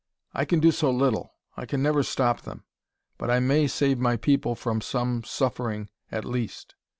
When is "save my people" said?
3.67-4.55